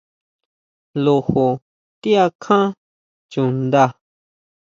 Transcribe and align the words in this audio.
Lojo 1.03 1.47
ti 2.01 2.09
akjan 2.25 2.65
chundá? 3.31 3.83